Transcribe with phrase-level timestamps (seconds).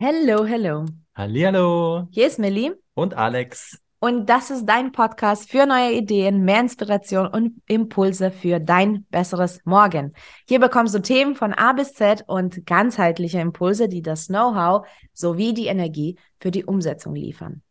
[0.00, 0.84] Hello, hello.
[1.16, 2.06] Hallihallo.
[2.12, 3.80] Hier ist Millie Und Alex.
[3.98, 9.60] und das ist dein Podcast für neue Ideen, mehr Inspiration und Impulse für dein besseres
[9.64, 10.12] Morgen.
[10.46, 15.52] Hier bekommst du Themen von A bis Z und ganzheitliche Impulse, die das Know-how sowie
[15.52, 17.62] die Energie für die Umsetzung liefern.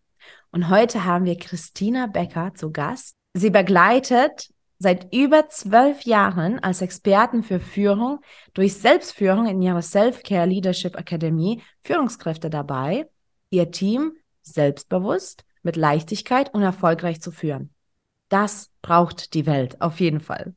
[0.52, 3.16] Und heute haben wir Christina Becker zu Gast.
[3.36, 4.50] Sie begleitet
[4.80, 8.20] seit über zwölf Jahren als Experten für Führung
[8.54, 13.09] durch Selbstführung in ihrer Self-Care Leadership Akademie Führungskräfte dabei,
[13.49, 17.73] ihr Team selbstbewusst, mit Leichtigkeit und erfolgreich zu führen.
[18.30, 20.54] Das braucht die Welt auf jeden Fall.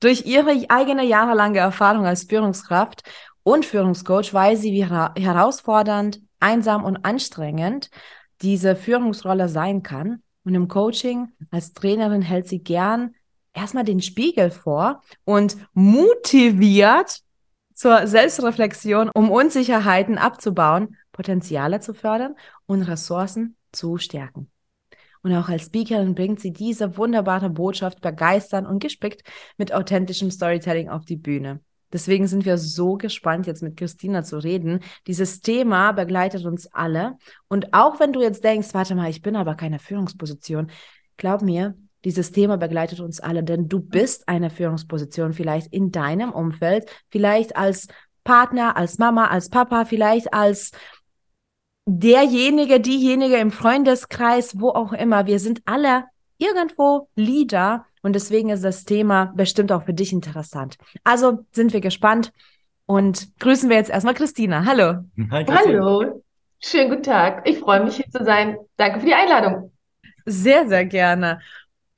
[0.00, 3.02] Durch ihre eigene jahrelange Erfahrung als Führungskraft
[3.42, 7.90] und Führungscoach weiß sie, wie hera herausfordernd, einsam und anstrengend
[8.42, 10.22] diese Führungsrolle sein kann.
[10.44, 13.14] Und im Coaching als Trainerin hält sie gern
[13.54, 17.20] erstmal den Spiegel vor und motiviert
[17.74, 22.34] zur Selbstreflexion, um Unsicherheiten abzubauen, Potenziale zu fördern
[22.66, 24.50] und Ressourcen zu stärken.
[25.22, 29.22] Und auch als Speakerin bringt sie diese wunderbare Botschaft begeistern und gespickt
[29.58, 31.60] mit authentischem Storytelling auf die Bühne.
[31.92, 34.80] Deswegen sind wir so gespannt, jetzt mit Christina zu reden.
[35.06, 37.16] Dieses Thema begleitet uns alle.
[37.48, 40.70] Und auch wenn du jetzt denkst, warte mal, ich bin aber keine Führungsposition,
[41.16, 46.32] glaub mir, dieses Thema begleitet uns alle, denn du bist eine Führungsposition vielleicht in deinem
[46.32, 47.88] Umfeld, vielleicht als
[48.24, 50.72] Partner, als Mama, als Papa, vielleicht als
[51.86, 55.26] derjenige, diejenige im Freundeskreis, wo auch immer.
[55.26, 56.04] Wir sind alle
[56.38, 60.76] irgendwo Leader und deswegen ist das Thema bestimmt auch für dich interessant.
[61.04, 62.32] Also sind wir gespannt
[62.86, 64.64] und grüßen wir jetzt erstmal Christina.
[64.64, 65.04] Hallo.
[65.30, 65.44] Hi.
[65.48, 66.22] Hallo,
[66.60, 67.46] schönen guten Tag.
[67.48, 68.56] Ich freue mich hier zu sein.
[68.76, 69.72] Danke für die Einladung.
[70.24, 71.40] Sehr, sehr gerne.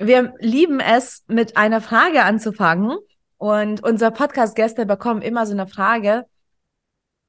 [0.02, 2.98] Wir lieben es, mit einer Frage anzufangen.
[3.38, 6.26] Und unser Podcast-Gäste bekommen immer so eine Frage,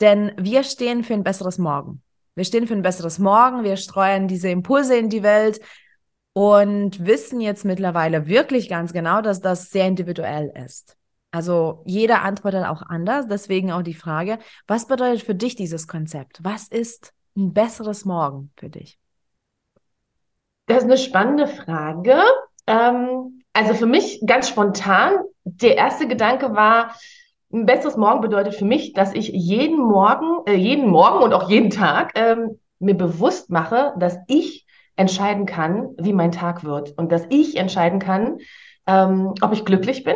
[0.01, 2.01] denn wir stehen für ein besseres Morgen.
[2.35, 5.59] Wir stehen für ein besseres Morgen, wir streuen diese Impulse in die Welt
[6.33, 10.97] und wissen jetzt mittlerweile wirklich ganz genau, dass das sehr individuell ist.
[11.31, 16.39] Also jeder antwortet auch anders, deswegen auch die Frage, was bedeutet für dich dieses Konzept?
[16.43, 18.99] Was ist ein besseres Morgen für dich?
[20.65, 22.21] Das ist eine spannende Frage.
[22.67, 26.95] Ähm, also für mich ganz spontan, der erste Gedanke war,
[27.51, 31.49] ein besseres Morgen bedeutet für mich, dass ich jeden Morgen, äh, jeden Morgen und auch
[31.49, 34.65] jeden Tag ähm, mir bewusst mache, dass ich
[34.95, 38.39] entscheiden kann, wie mein Tag wird und dass ich entscheiden kann,
[38.87, 40.15] ähm, ob ich glücklich bin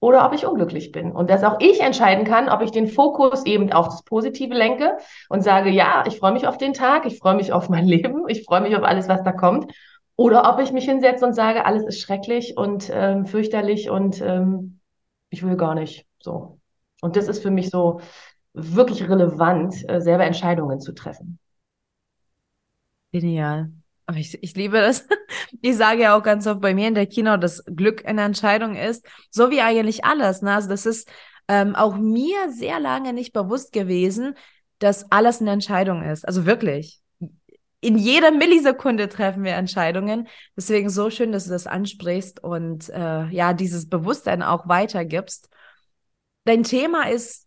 [0.00, 1.12] oder ob ich unglücklich bin.
[1.12, 4.96] Und dass auch ich entscheiden kann, ob ich den Fokus eben auf das Positive lenke
[5.28, 8.24] und sage, ja, ich freue mich auf den Tag, ich freue mich auf mein Leben,
[8.28, 9.72] ich freue mich auf alles, was da kommt.
[10.16, 14.80] Oder ob ich mich hinsetze und sage, alles ist schrecklich und ähm, fürchterlich und ähm,
[15.30, 16.60] ich will gar nicht so.
[17.00, 18.00] Und das ist für mich so
[18.52, 21.38] wirklich relevant, äh, selber Entscheidungen zu treffen.
[23.12, 23.70] Genial.
[24.06, 25.06] Aber ich, ich liebe das.
[25.60, 28.76] Ich sage ja auch ganz oft bei mir in der Kino, dass Glück eine Entscheidung
[28.76, 30.42] ist, so wie eigentlich alles.
[30.42, 30.52] Ne?
[30.52, 31.08] Also das ist
[31.48, 34.34] ähm, auch mir sehr lange nicht bewusst gewesen,
[34.78, 36.26] dass alles eine Entscheidung ist.
[36.26, 37.00] Also wirklich.
[37.84, 40.26] In jeder Millisekunde treffen wir Entscheidungen.
[40.56, 45.50] Deswegen so schön, dass du das ansprichst und äh, ja, dieses Bewusstsein auch weitergibst.
[46.46, 47.46] Dein Thema ist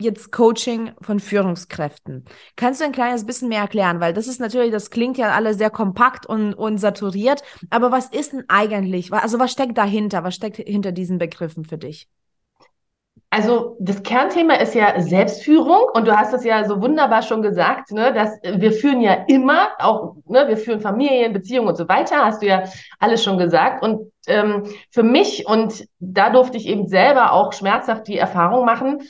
[0.00, 2.24] jetzt Coaching von Führungskräften.
[2.54, 3.98] Kannst du ein kleines bisschen mehr erklären?
[3.98, 7.42] Weil das ist natürlich, das klingt ja alle sehr kompakt und, und saturiert.
[7.68, 9.12] Aber was ist denn eigentlich?
[9.12, 10.22] Also was steckt dahinter?
[10.22, 12.08] Was steckt hinter diesen Begriffen für dich?
[13.30, 17.92] Also das Kernthema ist ja Selbstführung und du hast es ja so wunderbar schon gesagt,
[17.92, 22.24] ne, dass wir führen ja immer, auch ne, wir führen Familien, Beziehungen und so weiter,
[22.24, 22.64] hast du ja
[22.98, 23.82] alles schon gesagt.
[23.82, 29.02] Und ähm, für mich, und da durfte ich eben selber auch schmerzhaft die Erfahrung machen,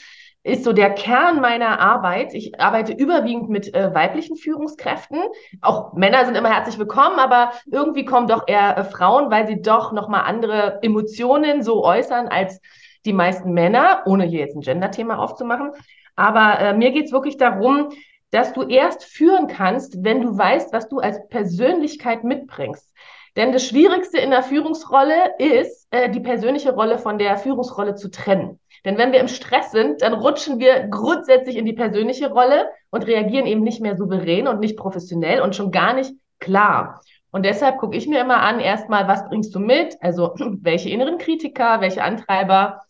[0.42, 2.34] ist so der Kern meiner Arbeit.
[2.34, 5.20] Ich arbeite überwiegend mit äh, weiblichen Führungskräften.
[5.60, 9.60] Auch Männer sind immer herzlich willkommen, aber irgendwie kommen doch eher äh, Frauen, weil sie
[9.60, 12.60] doch nochmal andere Emotionen so äußern als
[13.08, 15.72] die meisten Männer, ohne hier jetzt ein Gender-Thema aufzumachen.
[16.14, 17.88] Aber äh, mir geht's wirklich darum,
[18.30, 22.92] dass du erst führen kannst, wenn du weißt, was du als Persönlichkeit mitbringst.
[23.36, 28.10] Denn das Schwierigste in der Führungsrolle ist, äh, die persönliche Rolle von der Führungsrolle zu
[28.10, 28.58] trennen.
[28.84, 33.06] Denn wenn wir im Stress sind, dann rutschen wir grundsätzlich in die persönliche Rolle und
[33.06, 37.00] reagieren eben nicht mehr souverän und nicht professionell und schon gar nicht klar.
[37.30, 39.96] Und deshalb gucke ich mir immer an, erstmal, was bringst du mit?
[40.00, 42.82] Also welche inneren Kritiker, welche Antreiber,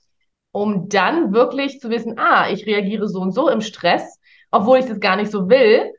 [0.58, 4.19] um dann wirklich zu wissen, ah, ich reagiere so und so im Stress,
[4.50, 5.93] obwohl ich das gar nicht so will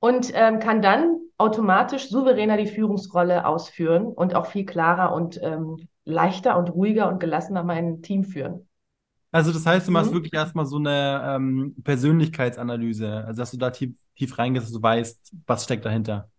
[0.00, 5.88] und ähm, kann dann automatisch souveräner die Führungsrolle ausführen und auch viel klarer und ähm,
[6.06, 8.66] leichter und ruhiger und gelassener mein Team führen.
[9.32, 10.14] Also das heißt, du machst mhm.
[10.14, 14.82] wirklich erstmal so eine ähm, Persönlichkeitsanalyse, also dass du da tief, tief reingehst, dass du
[14.82, 16.30] weißt, was steckt dahinter.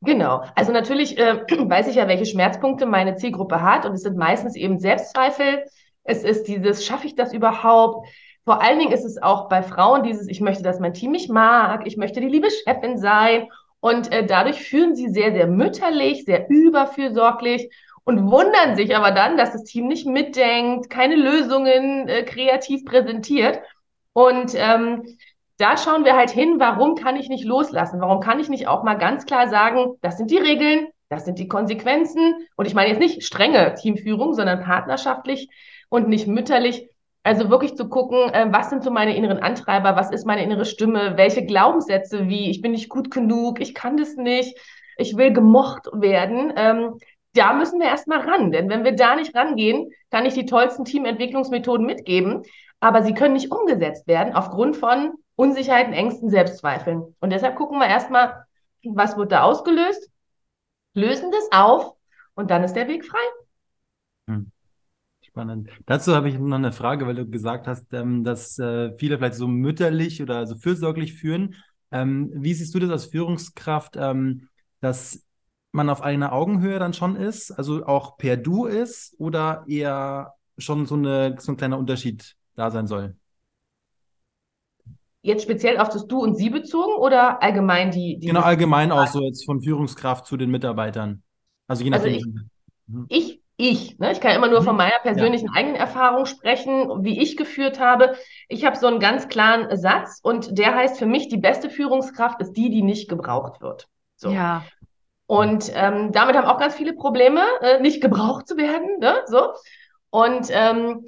[0.00, 0.42] Genau.
[0.56, 4.56] Also natürlich äh, weiß ich ja, welche Schmerzpunkte meine Zielgruppe hat und es sind meistens
[4.56, 5.64] eben Selbstzweifel.
[6.04, 8.06] Es ist dieses, schaffe ich das überhaupt?
[8.44, 11.28] Vor allen Dingen ist es auch bei Frauen dieses, ich möchte, dass mein Team mich
[11.28, 13.48] mag, ich möchte die liebe Chefin sein.
[13.80, 17.70] Und äh, dadurch fühlen sie sehr, sehr mütterlich, sehr überfürsorglich
[18.04, 23.60] und wundern sich aber dann, dass das Team nicht mitdenkt, keine Lösungen äh, kreativ präsentiert.
[24.12, 25.16] Und ähm,
[25.58, 28.00] da schauen wir halt hin, warum kann ich nicht loslassen?
[28.00, 31.38] Warum kann ich nicht auch mal ganz klar sagen, das sind die Regeln, das sind
[31.38, 32.46] die Konsequenzen.
[32.56, 35.48] Und ich meine jetzt nicht strenge Teamführung, sondern partnerschaftlich
[35.90, 36.88] und nicht mütterlich.
[37.22, 40.64] Also wirklich zu gucken, äh, was sind so meine inneren Antreiber, was ist meine innere
[40.64, 44.56] Stimme, welche Glaubenssätze wie ich bin nicht gut genug, ich kann das nicht,
[44.96, 46.54] ich will gemocht werden.
[46.56, 46.98] Ähm,
[47.34, 50.86] da müssen wir erstmal ran, denn wenn wir da nicht rangehen, kann ich die tollsten
[50.86, 52.42] Teamentwicklungsmethoden mitgeben,
[52.80, 57.14] aber sie können nicht umgesetzt werden aufgrund von Unsicherheiten, Ängsten, Selbstzweifeln.
[57.20, 58.44] Und deshalb gucken wir erstmal,
[58.82, 60.10] was wird da ausgelöst,
[60.94, 61.94] lösen das auf
[62.34, 63.18] und dann ist der Weg frei.
[65.40, 65.70] Spannend.
[65.86, 69.36] Dazu habe ich noch eine Frage, weil du gesagt hast, ähm, dass äh, viele vielleicht
[69.36, 71.54] so mütterlich oder so fürsorglich führen.
[71.90, 74.48] Ähm, wie siehst du das als Führungskraft, ähm,
[74.80, 75.24] dass
[75.72, 80.84] man auf einer Augenhöhe dann schon ist, also auch per Du ist oder eher schon
[80.84, 83.16] so, eine, so ein kleiner Unterschied da sein soll?
[85.22, 88.18] Jetzt speziell auf das Du und Sie bezogen oder allgemein die?
[88.18, 91.22] die genau, allgemein auch so jetzt von Führungskraft zu den Mitarbeitern.
[91.66, 92.14] Also je nachdem.
[92.14, 93.98] Also ich, ich ich.
[93.98, 94.12] Ne?
[94.12, 94.78] Ich kann immer nur von mhm.
[94.78, 95.52] meiner persönlichen ja.
[95.54, 98.16] eigenen Erfahrung sprechen, wie ich geführt habe.
[98.48, 102.40] Ich habe so einen ganz klaren Satz und der heißt für mich, die beste Führungskraft
[102.40, 103.88] ist die, die nicht gebraucht wird.
[104.16, 104.30] So.
[104.30, 104.64] Ja.
[105.26, 108.98] Und ähm, damit haben auch ganz viele Probleme, äh, nicht gebraucht zu werden.
[108.98, 109.14] Ne?
[109.26, 109.52] So.
[110.10, 111.06] Und, ähm,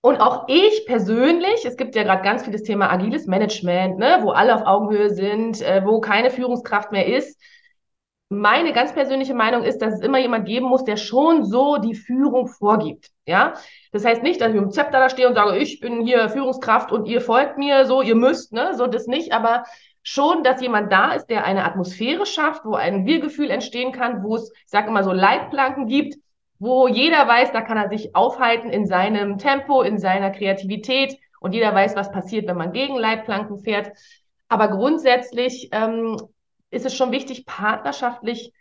[0.00, 4.18] und auch ich persönlich, es gibt ja gerade ganz viel das Thema agiles Management, ne?
[4.22, 7.38] wo alle auf Augenhöhe sind, äh, wo keine Führungskraft mehr ist
[8.32, 11.94] meine ganz persönliche Meinung ist, dass es immer jemand geben muss, der schon so die
[11.94, 13.10] Führung vorgibt.
[13.26, 13.54] Ja,
[13.92, 16.90] das heißt nicht, dass ich dem Zepter da stehe und sage, ich bin hier Führungskraft
[16.90, 19.64] und ihr folgt mir, so ihr müsst, ne, so das nicht, aber
[20.02, 24.36] schon, dass jemand da ist, der eine Atmosphäre schafft, wo ein Wir-Gefühl entstehen kann, wo
[24.36, 26.16] es, ich sage immer so Leitplanken gibt,
[26.58, 31.54] wo jeder weiß, da kann er sich aufhalten in seinem Tempo, in seiner Kreativität und
[31.54, 33.92] jeder weiß, was passiert, wenn man gegen Leitplanken fährt.
[34.48, 36.16] Aber grundsätzlich ähm,
[36.72, 38.52] ist es schon wichtig, partnerschaftlich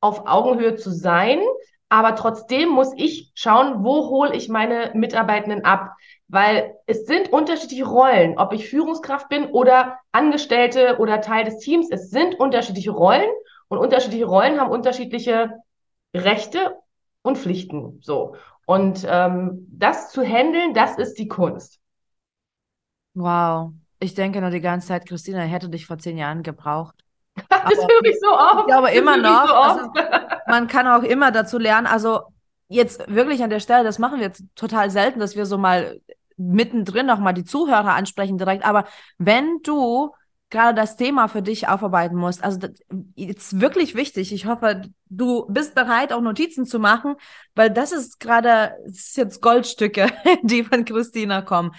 [0.00, 1.40] auf Augenhöhe zu sein.
[1.88, 5.90] Aber trotzdem muss ich schauen, wo hole ich meine Mitarbeitenden ab?
[6.28, 11.88] Weil es sind unterschiedliche Rollen, ob ich Führungskraft bin oder Angestellte oder Teil des Teams.
[11.90, 13.28] Es sind unterschiedliche Rollen
[13.68, 15.58] und unterschiedliche Rollen haben unterschiedliche
[16.14, 16.76] Rechte
[17.22, 17.98] und Pflichten.
[18.02, 18.36] So.
[18.66, 21.80] Und ähm, das zu handeln, das ist die Kunst.
[23.14, 23.72] Wow.
[23.98, 27.04] Ich denke nur die ganze Zeit, Christina hätte dich vor zehn Jahren gebraucht.
[27.48, 28.60] Das höre ich so oft.
[28.60, 29.46] Ich glaube immer noch.
[29.46, 29.90] So also,
[30.46, 31.86] man kann auch immer dazu lernen.
[31.86, 32.20] Also
[32.68, 36.00] jetzt wirklich an der Stelle, das machen wir total selten, dass wir so mal
[36.36, 38.64] mittendrin nochmal die Zuhörer ansprechen direkt.
[38.64, 38.84] Aber
[39.18, 40.12] wenn du
[40.48, 42.72] gerade das Thema für dich aufarbeiten musst, also das
[43.14, 44.32] ist wirklich wichtig.
[44.32, 47.14] Ich hoffe, du bist bereit, auch Notizen zu machen,
[47.54, 50.08] weil das ist gerade, das ist jetzt Goldstücke,
[50.42, 51.72] die von Christina kommen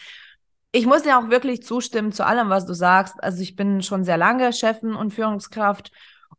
[0.72, 3.22] ich muss dir auch wirklich zustimmen zu allem, was du sagst.
[3.24, 5.92] Also ich bin schon sehr lange Chefin und Führungskraft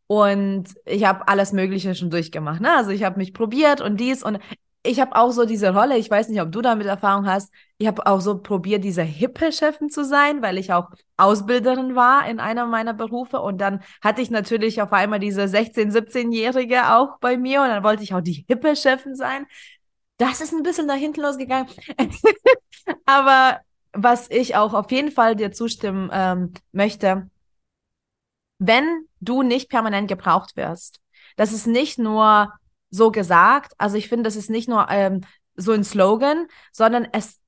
[0.07, 2.61] und ich habe alles Mögliche schon durchgemacht.
[2.61, 2.75] Ne?
[2.75, 4.39] Also ich habe mich probiert und dies und
[4.85, 7.87] ich habe auch so diese Rolle, ich weiß nicht, ob du damit Erfahrung hast, ich
[7.87, 12.39] habe auch so probiert, diese hippe Chefin zu sein, weil ich auch Ausbilderin war in
[12.41, 17.37] einer meiner Berufe und dann hatte ich natürlich auf einmal diese 16-, 17-Jährige auch bei
[17.37, 19.45] mir und dann wollte ich auch die hippe Chefin sein.
[20.17, 21.67] Das ist ein bisschen da hinten losgegangen.
[23.05, 23.59] Aber
[23.93, 27.29] was ich auch auf jeden Fall dir zustimmen ähm, möchte,
[28.59, 30.99] wenn du nicht permanent gebraucht wirst,
[31.35, 32.53] das ist nicht nur
[32.89, 35.21] so gesagt, also ich finde, das ist nicht nur ähm,
[35.55, 37.39] so ein Slogan, sondern es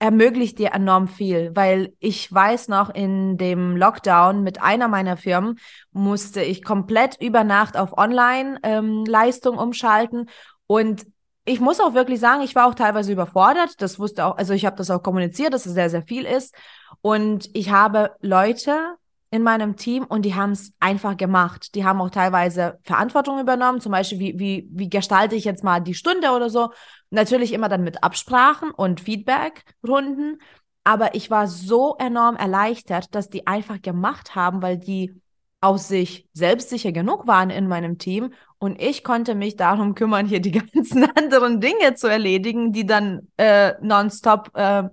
[0.00, 5.58] ermöglicht dir enorm viel, weil ich weiß noch, in dem Lockdown mit einer meiner Firmen
[5.90, 10.28] musste ich komplett über Nacht auf Online-Leistung ähm, umschalten
[10.66, 11.06] und
[11.48, 13.80] ich muss auch wirklich sagen, ich war auch teilweise überfordert.
[13.80, 16.54] Das wusste auch, also ich habe das auch kommuniziert, dass es sehr, sehr viel ist.
[17.00, 18.96] Und ich habe Leute
[19.30, 21.74] in meinem Team und die haben es einfach gemacht.
[21.74, 25.80] Die haben auch teilweise Verantwortung übernommen, zum Beispiel, wie, wie, wie gestalte ich jetzt mal
[25.80, 26.70] die Stunde oder so.
[27.10, 30.38] Natürlich immer dann mit Absprachen und Feedback-Runden.
[30.84, 35.20] Aber ich war so enorm erleichtert, dass die einfach gemacht haben, weil die
[35.60, 40.40] aus sich selbstsicher genug waren in meinem Team und ich konnte mich darum kümmern, hier
[40.40, 44.84] die ganzen anderen Dinge zu erledigen, die dann äh, nonstop äh,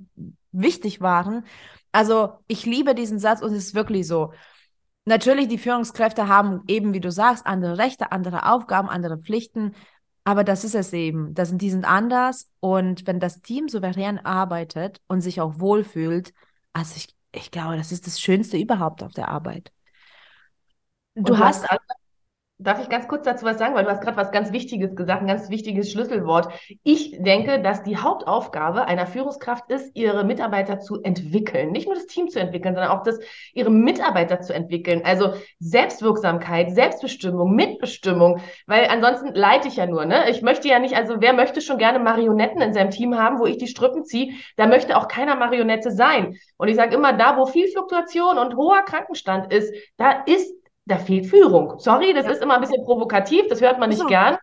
[0.51, 1.45] wichtig waren.
[1.91, 4.33] Also ich liebe diesen Satz und es ist wirklich so.
[5.05, 9.75] Natürlich, die Führungskräfte haben eben, wie du sagst, andere Rechte, andere Aufgaben, andere Pflichten,
[10.23, 11.35] aber das ist es eben.
[11.35, 16.33] Das, die sind anders und wenn das Team souverän arbeitet und sich auch wohlfühlt,
[16.73, 19.71] also ich, ich glaube, das ist das Schönste überhaupt auf der Arbeit.
[21.15, 21.79] Du, du hast, hast
[22.57, 25.19] Darf ich ganz kurz dazu was sagen, weil du hast gerade was ganz Wichtiges gesagt,
[25.19, 26.47] ein ganz wichtiges Schlüsselwort.
[26.83, 31.73] Ich denke, dass die Hauptaufgabe einer Führungskraft ist, ihre Mitarbeiter zu entwickeln.
[31.73, 33.19] Nicht nur das Team zu entwickeln, sondern auch das,
[33.53, 35.01] ihre Mitarbeiter zu entwickeln.
[35.03, 40.05] Also Selbstwirksamkeit, Selbstbestimmung, Mitbestimmung, weil ansonsten leite ich ja nur.
[40.05, 40.29] Ne?
[40.29, 43.45] Ich möchte ja nicht, also wer möchte schon gerne Marionetten in seinem Team haben, wo
[43.45, 46.37] ich die Strippen ziehe, da möchte auch keiner Marionette sein.
[46.55, 50.55] Und ich sage immer, da wo viel Fluktuation und hoher Krankenstand ist, da ist
[50.85, 51.79] da fehlt Führung.
[51.79, 52.31] Sorry, das ja.
[52.31, 54.07] ist immer ein bisschen provokativ, das hört man nicht so.
[54.07, 54.37] gern,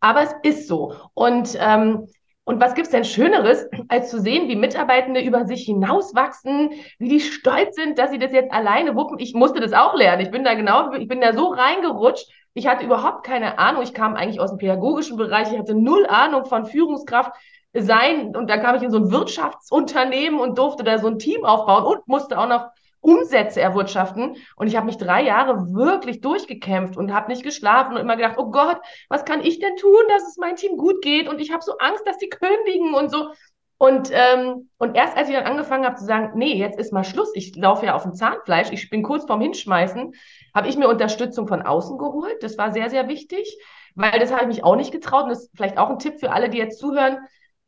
[0.00, 0.94] aber es ist so.
[1.14, 2.06] Und, ähm,
[2.44, 7.20] und was gibt's denn Schöneres, als zu sehen, wie Mitarbeitende über sich hinauswachsen, wie die
[7.20, 9.18] stolz sind, dass sie das jetzt alleine wuppen?
[9.18, 10.22] Ich musste das auch lernen.
[10.22, 12.26] Ich bin da genau, ich bin da so reingerutscht.
[12.54, 13.82] Ich hatte überhaupt keine Ahnung.
[13.82, 15.52] Ich kam eigentlich aus dem pädagogischen Bereich.
[15.52, 17.32] Ich hatte null Ahnung von Führungskraft
[17.74, 18.34] sein.
[18.34, 21.84] Und da kam ich in so ein Wirtschaftsunternehmen und durfte da so ein Team aufbauen
[21.84, 22.68] und musste auch noch
[23.00, 24.36] Umsätze erwirtschaften.
[24.56, 28.36] Und ich habe mich drei Jahre wirklich durchgekämpft und habe nicht geschlafen und immer gedacht,
[28.38, 28.78] oh Gott,
[29.08, 31.28] was kann ich denn tun, dass es meinem Team gut geht?
[31.28, 33.30] Und ich habe so Angst, dass die kündigen und so.
[33.78, 37.04] Und, ähm, und erst als ich dann angefangen habe zu sagen, nee, jetzt ist mal
[37.04, 40.14] Schluss, ich laufe ja auf dem Zahnfleisch, ich bin kurz vorm Hinschmeißen,
[40.52, 42.42] habe ich mir Unterstützung von außen geholt.
[42.42, 43.56] Das war sehr, sehr wichtig,
[43.94, 45.24] weil das habe ich mich auch nicht getraut.
[45.24, 47.18] Und das ist vielleicht auch ein Tipp für alle, die jetzt zuhören.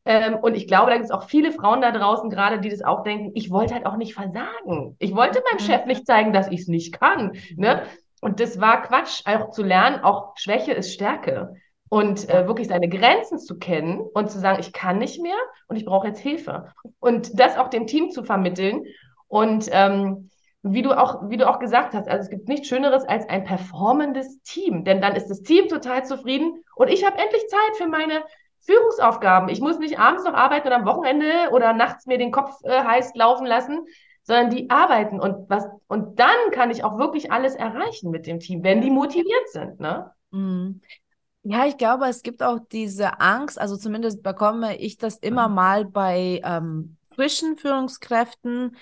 [0.05, 2.83] Ähm, und ich glaube, da gibt es auch viele Frauen da draußen gerade, die das
[2.83, 4.97] auch denken, ich wollte halt auch nicht versagen.
[4.99, 7.33] Ich wollte meinem Chef nicht zeigen, dass ich es nicht kann.
[7.57, 7.83] Ne?
[8.21, 11.55] Und das war Quatsch, auch zu lernen, auch Schwäche ist Stärke.
[11.89, 15.75] Und äh, wirklich seine Grenzen zu kennen und zu sagen, ich kann nicht mehr und
[15.75, 16.73] ich brauche jetzt Hilfe.
[17.01, 18.85] Und das auch dem Team zu vermitteln.
[19.27, 20.31] Und ähm,
[20.63, 23.45] wie du auch, wie du auch gesagt hast, also es gibt nichts Schöneres als ein
[23.45, 27.87] performendes Team, denn dann ist das Team total zufrieden und ich habe endlich Zeit für
[27.87, 28.23] meine
[28.61, 29.49] Führungsaufgaben.
[29.49, 32.83] Ich muss nicht abends noch arbeiten oder am Wochenende oder nachts mir den Kopf äh,
[32.83, 33.87] heiß laufen lassen,
[34.23, 38.39] sondern die arbeiten und was und dann kann ich auch wirklich alles erreichen mit dem
[38.39, 40.13] Team, wenn die motiviert sind, ne?
[40.31, 40.81] Mhm.
[41.43, 45.55] Ja, ich glaube, es gibt auch diese Angst, also zumindest bekomme ich das immer mhm.
[45.55, 48.77] mal bei ähm, frischen Führungskräften,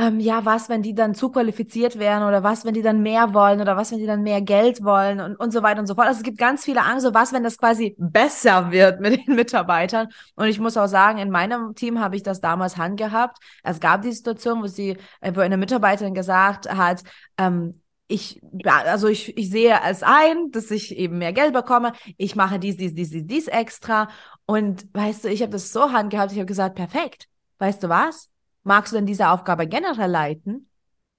[0.00, 3.34] ähm, ja, was, wenn die dann zu qualifiziert wären oder was, wenn die dann mehr
[3.34, 5.94] wollen oder was, wenn die dann mehr Geld wollen und, und so weiter und so
[5.94, 6.06] fort.
[6.06, 9.34] Also es gibt ganz viele Angst, so was, wenn das quasi besser wird mit den
[9.36, 10.08] Mitarbeitern.
[10.36, 13.36] Und ich muss auch sagen, in meinem Team habe ich das damals handgehabt.
[13.62, 17.02] Es gab die Situation, wo sie, äh, wo eine Mitarbeiterin gesagt hat,
[17.36, 21.92] ähm, ich, also ich, ich sehe es ein, dass ich eben mehr Geld bekomme.
[22.16, 24.08] Ich mache dies, dies, dies, dies, dies extra.
[24.46, 27.28] Und weißt du, ich habe das so handgehabt, ich habe gesagt, perfekt.
[27.58, 28.29] Weißt du was?
[28.62, 30.68] Magst du denn diese Aufgabe generell leiten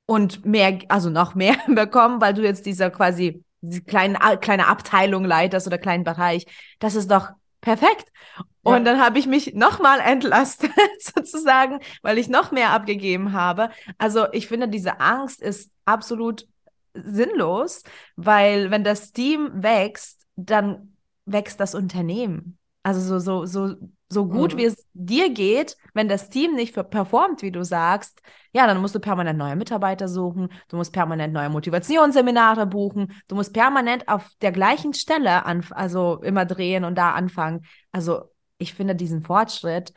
[0.06, 5.24] und mehr, also noch mehr bekommen, weil du jetzt diese quasi diese kleine, kleine Abteilung
[5.24, 6.46] leitest oder kleinen Bereich.
[6.80, 7.30] Das ist doch
[7.62, 8.12] perfekt.
[8.38, 8.44] Ja.
[8.76, 13.70] Und dann habe ich mich nochmal entlastet, sozusagen, weil ich noch mehr abgegeben habe.
[13.98, 16.48] Also ich finde, diese Angst ist absolut
[16.94, 17.84] sinnlos,
[18.16, 20.96] weil wenn das Team wächst, dann
[21.26, 22.58] wächst das Unternehmen.
[22.84, 23.76] Also so, so, so
[24.12, 24.58] so gut, mhm.
[24.58, 28.94] wie es dir geht, wenn das Team nicht performt, wie du sagst, ja, dann musst
[28.94, 34.30] du permanent neue Mitarbeiter suchen, du musst permanent neue Motivationsseminare buchen, du musst permanent auf
[34.42, 37.66] der gleichen Stelle also immer drehen und da anfangen.
[37.94, 38.24] Also
[38.58, 39.94] ich finde diesen Fortschritt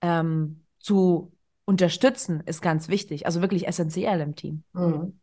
[0.00, 1.32] ähm, zu
[1.66, 4.64] unterstützen ist ganz wichtig, also wirklich essentiell im Team.
[4.72, 5.20] Mhm.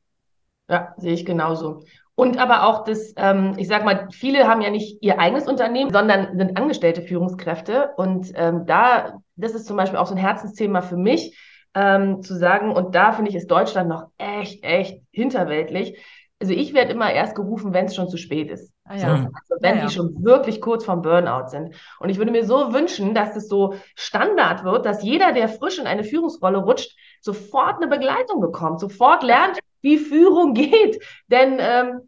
[0.70, 1.84] Ja, sehe ich genauso.
[2.20, 5.94] Und aber auch das, ähm, ich sag mal, viele haben ja nicht ihr eigenes Unternehmen,
[5.94, 7.92] sondern sind angestellte Führungskräfte.
[7.96, 11.38] Und ähm, da, das ist zum Beispiel auch so ein Herzensthema für mich,
[11.76, 15.96] ähm, zu sagen, und da finde ich, ist Deutschland noch echt, echt hinterweltlich.
[16.40, 18.74] Also ich werde immer erst gerufen, wenn es schon zu spät ist.
[18.86, 19.08] Ah, ja.
[19.14, 19.86] also wenn ja, ja.
[19.86, 21.76] die schon wirklich kurz vom Burnout sind.
[22.00, 25.78] Und ich würde mir so wünschen, dass es so Standard wird, dass jeder, der frisch
[25.78, 31.00] in eine Führungsrolle rutscht, sofort eine Begleitung bekommt, sofort lernt, wie Führung geht.
[31.28, 32.07] Denn ähm,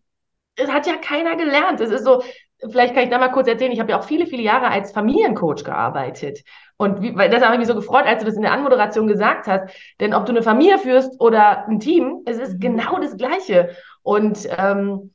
[0.60, 1.80] es hat ja keiner gelernt.
[1.82, 2.22] Es ist so,
[2.70, 4.92] vielleicht kann ich da mal kurz erzählen, ich habe ja auch viele, viele Jahre als
[4.92, 6.44] Familiencoach gearbeitet.
[6.78, 9.08] Und wie, weil das habe ich mich so gefreut, als du das in der Anmoderation
[9.08, 9.74] gesagt hast.
[10.00, 12.60] Denn ob du eine Familie führst oder ein Team, es ist mhm.
[12.60, 13.76] genau das Gleiche.
[14.02, 15.14] Und ähm,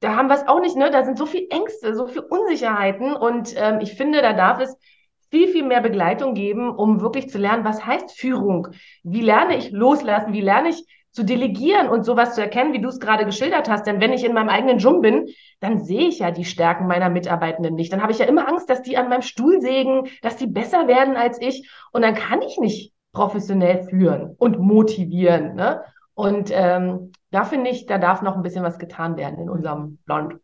[0.00, 0.90] da haben wir es auch nicht, ne?
[0.90, 3.14] Da sind so viele Ängste, so viele Unsicherheiten.
[3.14, 4.76] Und ähm, ich finde, da darf es
[5.30, 8.68] viel, viel mehr Begleitung geben, um wirklich zu lernen, was heißt Führung?
[9.02, 10.32] Wie lerne ich loslassen?
[10.32, 13.86] Wie lerne ich zu delegieren und sowas zu erkennen, wie du es gerade geschildert hast.
[13.86, 15.28] Denn wenn ich in meinem eigenen Job bin,
[15.60, 17.92] dann sehe ich ja die Stärken meiner Mitarbeitenden nicht.
[17.92, 20.88] Dann habe ich ja immer Angst, dass die an meinem Stuhl sägen, dass die besser
[20.88, 21.70] werden als ich.
[21.92, 25.54] Und dann kann ich nicht professionell führen und motivieren.
[25.54, 25.84] Ne?
[26.14, 29.98] Und ähm, da finde ich, da darf noch ein bisschen was getan werden in unserem
[30.06, 30.34] Land.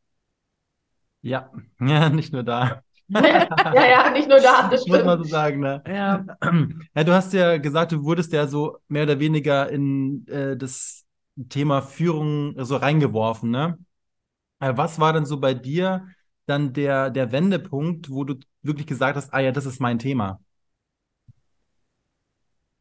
[1.20, 1.50] Ja,
[1.80, 2.82] ja, nicht nur da.
[3.74, 4.96] ja, ja, nicht nur da, das stimmt.
[4.98, 5.82] Muss man so sagen, ne?
[5.86, 6.24] Ja.
[6.94, 7.04] ja.
[7.04, 11.04] Du hast ja gesagt, du wurdest ja so mehr oder weniger in äh, das
[11.48, 13.78] Thema Führung so reingeworfen, ne?
[14.60, 16.06] Äh, was war denn so bei dir
[16.46, 20.40] dann der, der Wendepunkt, wo du wirklich gesagt hast, ah ja, das ist mein Thema?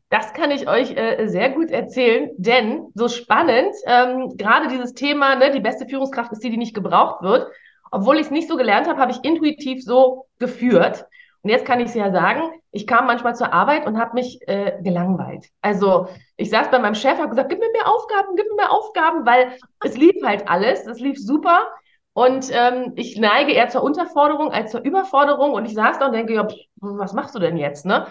[0.09, 5.35] Das kann ich euch äh, sehr gut erzählen, denn so spannend, ähm, gerade dieses Thema,
[5.35, 7.47] ne, die beste Führungskraft ist die, die nicht gebraucht wird
[7.91, 11.05] obwohl ich es nicht so gelernt habe, habe ich intuitiv so geführt.
[11.41, 12.41] Und jetzt kann ich es ja sagen,
[12.71, 15.47] ich kam manchmal zur Arbeit und habe mich äh, gelangweilt.
[15.61, 18.71] Also ich saß bei meinem Chef, habe gesagt, gib mir mehr Aufgaben, gib mir mehr
[18.71, 21.67] Aufgaben, weil es lief halt alles, es lief super.
[22.13, 25.53] Und ähm, ich neige eher zur Unterforderung als zur Überforderung.
[25.53, 27.85] Und ich saß da und denke, ja, pff, was machst du denn jetzt?
[27.85, 28.07] Ne?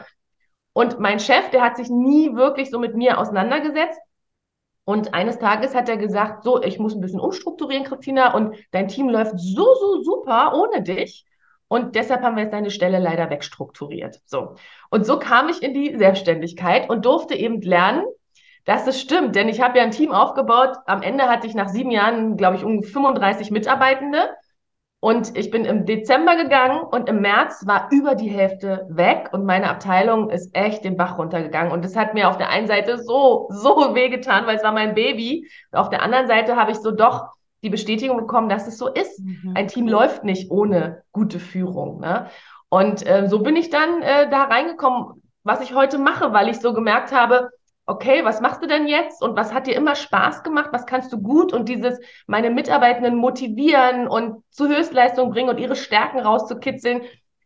[0.72, 4.00] Und mein Chef, der hat sich nie wirklich so mit mir auseinandergesetzt.
[4.88, 8.88] Und eines Tages hat er gesagt, so, ich muss ein bisschen umstrukturieren, Christina, und dein
[8.88, 11.26] Team läuft so, so super ohne dich.
[11.68, 14.22] Und deshalb haben wir jetzt deine Stelle leider wegstrukturiert.
[14.24, 14.54] So.
[14.88, 18.06] Und so kam ich in die Selbstständigkeit und durfte eben lernen,
[18.64, 19.36] dass es stimmt.
[19.36, 20.78] Denn ich habe ja ein Team aufgebaut.
[20.86, 24.30] Am Ende hatte ich nach sieben Jahren, glaube ich, um 35 Mitarbeitende.
[25.00, 29.44] Und ich bin im Dezember gegangen und im März war über die Hälfte weg und
[29.44, 31.70] meine Abteilung ist echt den Bach runtergegangen.
[31.70, 34.94] Und das hat mir auf der einen Seite so, so wehgetan, weil es war mein
[34.94, 35.48] Baby.
[35.70, 37.28] Und auf der anderen Seite habe ich so doch
[37.62, 39.20] die Bestätigung bekommen, dass es so ist.
[39.20, 39.52] Mhm.
[39.54, 42.00] Ein Team läuft nicht ohne gute Führung.
[42.00, 42.26] Ne?
[42.68, 46.58] Und äh, so bin ich dann äh, da reingekommen, was ich heute mache, weil ich
[46.58, 47.50] so gemerkt habe,
[47.88, 51.10] okay, was machst du denn jetzt und was hat dir immer Spaß gemacht, was kannst
[51.12, 57.00] du gut und dieses meine Mitarbeitenden motivieren und zu Höchstleistung bringen und ihre Stärken rauszukitzeln,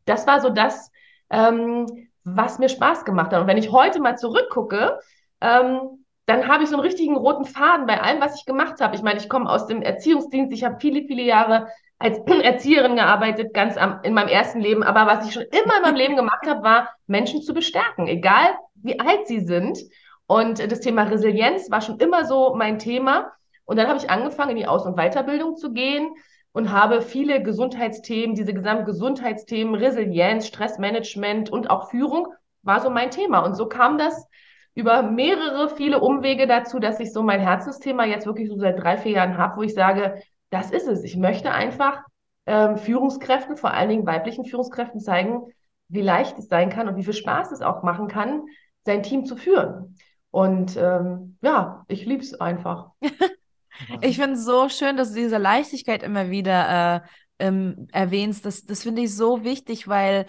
[0.04, 0.90] das war so das,
[1.30, 1.86] ähm,
[2.24, 3.40] was mir Spaß gemacht hat.
[3.40, 4.98] Und wenn ich heute mal zurückgucke,
[5.40, 8.96] ähm, dann habe ich so einen richtigen roten Faden bei allem, was ich gemacht habe.
[8.96, 11.68] Ich meine, ich komme aus dem Erziehungsdienst, ich habe viele, viele Jahre
[12.00, 14.82] als Erzieherin gearbeitet, ganz am, in meinem ersten Leben.
[14.82, 18.56] Aber was ich schon immer in meinem Leben gemacht habe, war, Menschen zu bestärken, egal
[18.74, 19.78] wie alt sie sind.
[20.26, 23.32] Und das Thema Resilienz war schon immer so mein Thema.
[23.64, 26.14] Und dann habe ich angefangen, in die Aus- und Weiterbildung zu gehen
[26.52, 32.28] und habe viele Gesundheitsthemen, diese gesamten Gesundheitsthemen, Resilienz, Stressmanagement und auch Führung,
[32.62, 33.40] war so mein Thema.
[33.40, 34.26] Und so kam das
[34.74, 38.96] über mehrere, viele Umwege dazu, dass ich so mein Herzensthema jetzt wirklich so seit drei,
[38.96, 41.04] vier Jahren habe, wo ich sage, das ist es.
[41.04, 42.02] Ich möchte einfach
[42.46, 45.42] ähm, Führungskräften, vor allen Dingen weiblichen Führungskräften zeigen,
[45.88, 48.44] wie leicht es sein kann und wie viel Spaß es auch machen kann,
[48.84, 49.96] sein Team zu führen.
[50.32, 52.90] Und ähm, ja, ich liebe es einfach.
[54.00, 57.04] ich finde es so schön, dass du diese Leichtigkeit immer wieder
[57.38, 58.44] äh, ähm, erwähnst.
[58.44, 60.26] Das, das finde ich so wichtig, weil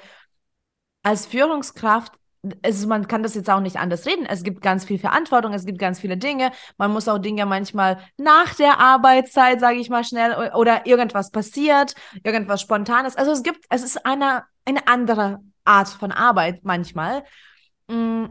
[1.01, 2.13] als Führungskraft
[2.61, 4.25] also man kann das jetzt auch nicht anders reden.
[4.25, 6.51] Es gibt ganz viel Verantwortung, es gibt ganz viele Dinge.
[6.77, 11.95] Man muss auch Dinge manchmal nach der Arbeitszeit, sage ich mal schnell, oder irgendwas passiert,
[12.21, 13.15] irgendwas Spontanes.
[13.15, 17.23] Also es gibt, es ist eine, eine andere Art von Arbeit manchmal.
[17.87, 18.25] Mm,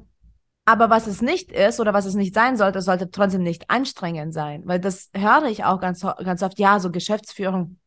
[0.64, 4.33] aber was es nicht ist oder was es nicht sein sollte, sollte trotzdem nicht anstrengend
[4.33, 6.59] sein, weil das höre ich auch ganz, ganz oft.
[6.59, 7.79] Ja, so Geschäftsführung,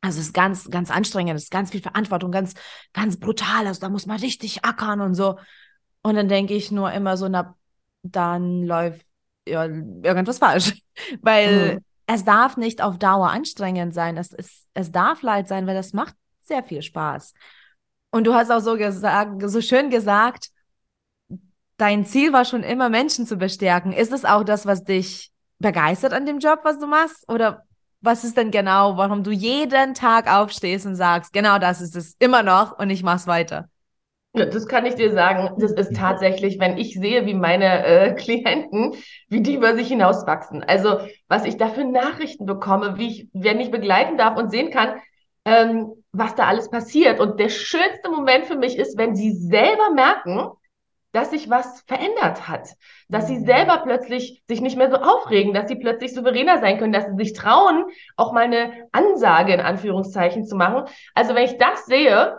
[0.00, 2.54] also es ist ganz, ganz anstrengend, es ist ganz viel Verantwortung, ganz,
[2.92, 5.38] ganz brutal, also da muss man richtig ackern und so.
[6.02, 7.54] Und dann denke ich nur immer so, na,
[8.02, 9.04] dann läuft
[9.46, 10.82] ja, irgendwas falsch,
[11.20, 11.84] weil mhm.
[12.06, 14.16] es darf nicht auf Dauer anstrengend sein.
[14.16, 17.34] Es, es, es darf leid sein, weil das macht sehr viel Spaß.
[18.10, 20.51] Und du hast auch so gesagt, so schön gesagt,
[21.82, 23.92] dein Ziel war schon immer, Menschen zu bestärken.
[23.92, 27.28] Ist es auch das, was dich begeistert an dem Job, was du machst?
[27.28, 27.64] Oder
[28.00, 32.14] was ist denn genau, warum du jeden Tag aufstehst und sagst, genau das ist es
[32.20, 33.68] immer noch und ich mach's weiter?
[34.32, 35.56] Das kann ich dir sagen.
[35.58, 38.94] Das ist tatsächlich, wenn ich sehe, wie meine äh, Klienten,
[39.28, 40.62] wie die über sich hinauswachsen.
[40.62, 44.70] Also, was ich da für Nachrichten bekomme, wie ich, wer mich begleiten darf und sehen
[44.70, 45.00] kann,
[45.44, 47.18] ähm, was da alles passiert.
[47.18, 50.52] Und der schönste Moment für mich ist, wenn sie selber merken,
[51.12, 52.68] dass sich was verändert hat,
[53.08, 53.44] dass sie mhm.
[53.44, 57.16] selber plötzlich sich nicht mehr so aufregen, dass sie plötzlich souveräner sein können, dass sie
[57.16, 57.84] sich trauen,
[58.16, 60.84] auch mal eine Ansage in Anführungszeichen zu machen.
[61.14, 62.38] Also wenn ich das sehe,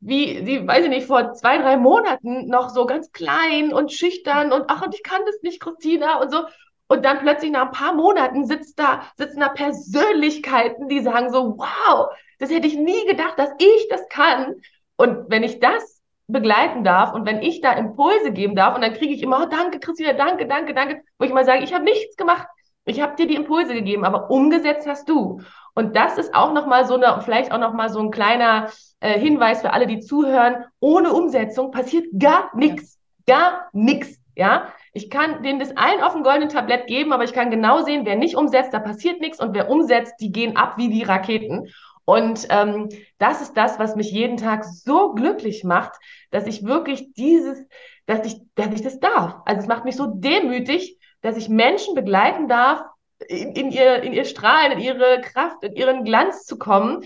[0.00, 4.52] wie sie, weiß ich nicht, vor zwei, drei Monaten noch so ganz klein und schüchtern
[4.52, 6.44] und ach, und ich kann das nicht, Christina und so.
[6.86, 11.56] Und dann plötzlich nach ein paar Monaten sitzt da, sitzen da Persönlichkeiten, die sagen so,
[11.56, 14.56] wow, das hätte ich nie gedacht, dass ich das kann.
[14.96, 15.93] Und wenn ich das
[16.26, 19.48] begleiten darf und wenn ich da Impulse geben darf und dann kriege ich immer, oh,
[19.48, 22.46] danke Christina, danke, danke, danke, wo ich mal sage, ich habe nichts gemacht,
[22.86, 25.40] ich habe dir die Impulse gegeben, aber umgesetzt hast du.
[25.74, 29.62] Und das ist auch nochmal so eine, vielleicht auch nochmal so ein kleiner äh, Hinweis
[29.62, 30.64] für alle, die zuhören.
[30.80, 32.98] Ohne Umsetzung passiert gar nichts.
[33.26, 34.20] Gar nichts.
[34.36, 37.82] Ja, ich kann denen das allen auf dem goldenen Tablett geben, aber ich kann genau
[37.82, 41.04] sehen, wer nicht umsetzt, da passiert nichts und wer umsetzt, die gehen ab wie die
[41.04, 41.68] Raketen.
[42.04, 42.88] Und ähm,
[43.18, 45.92] das ist das, was mich jeden Tag so glücklich macht,
[46.30, 47.66] dass ich wirklich dieses,
[48.06, 49.36] dass ich, dass ich das darf.
[49.46, 52.82] Also es macht mich so demütig, dass ich Menschen begleiten darf,
[53.28, 57.04] in, in, ihr, in ihr Strahlen, in ihre Kraft, in ihren Glanz zu kommen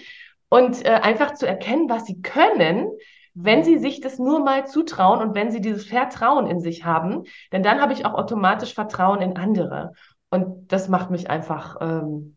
[0.48, 2.88] und äh, einfach zu erkennen, was sie können,
[3.34, 7.24] wenn sie sich das nur mal zutrauen und wenn sie dieses Vertrauen in sich haben,
[7.52, 9.92] denn dann habe ich auch automatisch Vertrauen in andere.
[10.30, 12.36] Und das macht mich einfach, ähm,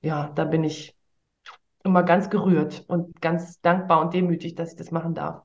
[0.00, 0.93] ja, da bin ich
[1.84, 5.42] immer ganz gerührt und ganz dankbar und demütig, dass ich das machen darf.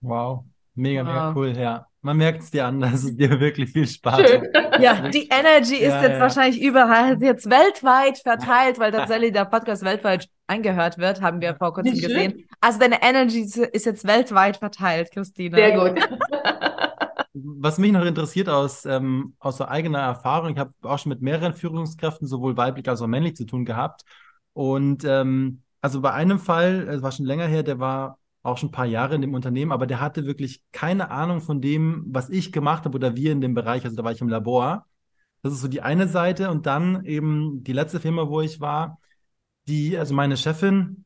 [0.00, 1.86] Wow, mega, mega cool, ja.
[2.02, 4.46] Man merkt es dir an, dass es dir wirklich viel Spaß macht.
[4.80, 6.20] Ja, die Energy ist ja, jetzt ja.
[6.20, 11.72] wahrscheinlich überall, jetzt weltweit verteilt, weil tatsächlich der Podcast weltweit eingehört wird, haben wir vor
[11.72, 12.46] kurzem gesehen.
[12.60, 15.56] Also deine Energy ist jetzt weltweit verteilt, Christine.
[15.56, 15.98] Sehr gut.
[17.32, 21.54] Was mich noch interessiert aus, ähm, aus eigener Erfahrung, ich habe auch schon mit mehreren
[21.54, 24.02] Führungskräften, sowohl weiblich als auch männlich, zu tun gehabt.
[24.56, 28.70] Und ähm, also bei einem Fall, es war schon länger her, der war auch schon
[28.70, 32.30] ein paar Jahre in dem Unternehmen, aber der hatte wirklich keine Ahnung von dem, was
[32.30, 33.84] ich gemacht habe oder wir in dem Bereich.
[33.84, 34.86] Also da war ich im Labor.
[35.42, 36.50] Das ist so die eine Seite.
[36.50, 38.98] Und dann eben die letzte Firma, wo ich war,
[39.68, 41.04] die, also meine Chefin,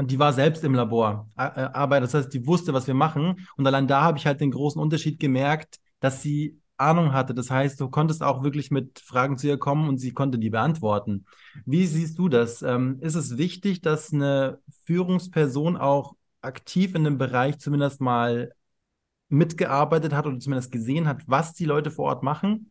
[0.00, 3.44] die war selbst im Labor äh, Das heißt, die wusste, was wir machen.
[3.56, 7.34] Und allein da habe ich halt den großen Unterschied gemerkt, dass sie Ahnung hatte.
[7.34, 10.50] Das heißt, du konntest auch wirklich mit Fragen zu ihr kommen und sie konnte die
[10.50, 11.26] beantworten.
[11.64, 12.62] Wie siehst du das?
[12.62, 18.52] Ähm, ist es wichtig, dass eine Führungsperson auch aktiv in dem Bereich zumindest mal
[19.28, 22.70] mitgearbeitet hat oder zumindest gesehen hat, was die Leute vor Ort machen?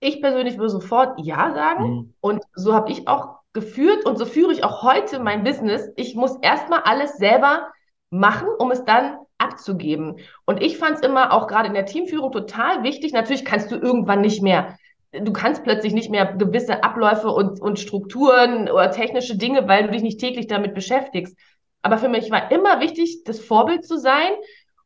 [0.00, 1.84] Ich persönlich würde sofort Ja sagen.
[1.84, 2.14] Mhm.
[2.20, 5.88] Und so habe ich auch geführt und so führe ich auch heute mein Business.
[5.96, 7.70] Ich muss erstmal alles selber
[8.10, 10.18] machen, um es dann abzugeben.
[10.44, 13.12] Und ich fand es immer auch gerade in der Teamführung total wichtig.
[13.12, 14.76] Natürlich kannst du irgendwann nicht mehr
[15.12, 19.90] du kannst plötzlich nicht mehr gewisse Abläufe und, und Strukturen oder technische Dinge, weil du
[19.90, 21.36] dich nicht täglich damit beschäftigst.
[21.82, 24.32] Aber für mich war immer wichtig, das Vorbild zu sein.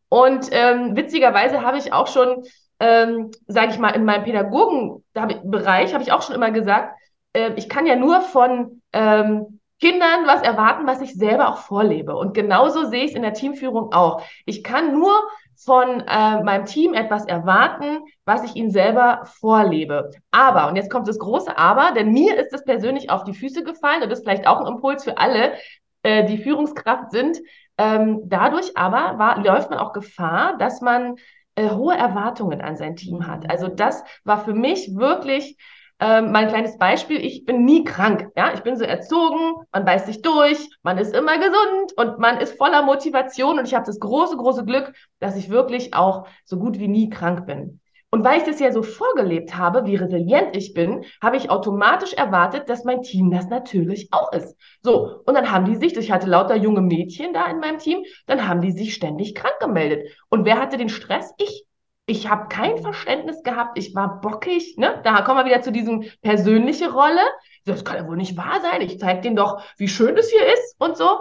[0.08, 2.44] Und ähm, witzigerweise habe ich auch schon,
[2.80, 6.96] ähm, sage ich mal, in meinem Pädagogenbereich habe ich auch schon immer gesagt,
[7.32, 12.14] äh, ich kann ja nur von ähm, Kindern was erwarten, was ich selber auch vorlebe.
[12.16, 14.22] Und genauso sehe ich es in der Teamführung auch.
[14.44, 15.12] Ich kann nur
[15.56, 20.10] von äh, meinem Team etwas erwarten, was ich ihnen selber vorlebe.
[20.30, 23.62] Aber, und jetzt kommt das große Aber, denn mir ist es persönlich auf die Füße
[23.62, 25.54] gefallen und das ist vielleicht auch ein Impuls für alle,
[26.02, 27.38] äh, die Führungskraft sind.
[27.76, 31.16] Ähm, dadurch aber war, läuft man auch Gefahr, dass man
[31.56, 33.50] äh, hohe Erwartungen an sein Team hat.
[33.50, 35.56] Also das war für mich wirklich
[36.00, 38.30] ähm, mein kleines Beispiel, ich bin nie krank.
[38.36, 42.38] Ja, ich bin so erzogen, man beißt sich durch, man ist immer gesund und man
[42.38, 46.58] ist voller Motivation und ich habe das große, große Glück, dass ich wirklich auch so
[46.58, 47.80] gut wie nie krank bin.
[48.12, 52.12] Und weil ich das ja so vorgelebt habe, wie resilient ich bin, habe ich automatisch
[52.14, 54.56] erwartet, dass mein Team das natürlich auch ist.
[54.82, 58.02] So, und dann haben die sich, ich hatte lauter junge Mädchen da in meinem Team,
[58.26, 60.08] dann haben die sich ständig krank gemeldet.
[60.28, 61.32] Und wer hatte den Stress?
[61.38, 61.64] Ich.
[62.10, 65.00] Ich habe kein Verständnis gehabt, ich war bockig, ne?
[65.04, 67.20] Da kommen wir wieder zu diesem persönliche Rolle.
[67.66, 68.80] Das kann ja wohl nicht wahr sein.
[68.80, 71.20] Ich zeige denen doch, wie schön es hier ist und so.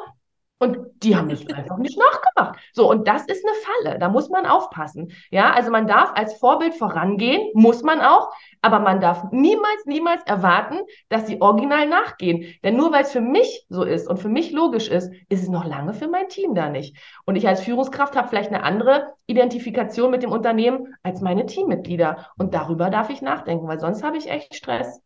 [0.62, 2.60] Und die haben das einfach nicht nachgemacht.
[2.74, 3.98] So, und das ist eine Falle.
[3.98, 5.14] Da muss man aufpassen.
[5.32, 8.30] Ja, also man darf als Vorbild vorangehen, muss man auch,
[8.62, 12.54] aber man darf niemals, niemals erwarten, dass sie original nachgehen.
[12.62, 15.50] Denn nur weil es für mich so ist und für mich logisch ist, ist es
[15.50, 16.98] noch lange für mein Team da nicht.
[17.26, 22.28] Und ich als Führungskraft habe vielleicht eine andere Identifikation mit dem Unternehmen als meine Teammitglieder.
[22.38, 25.02] Und darüber darf ich nachdenken, weil sonst habe ich echt Stress.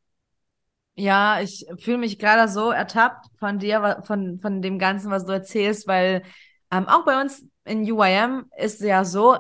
[0.96, 5.32] Ja, ich fühle mich gerade so ertappt von dir, von, von dem Ganzen, was du
[5.32, 6.24] erzählst, weil
[6.72, 9.38] ähm, auch bei uns in UIM ist ja so,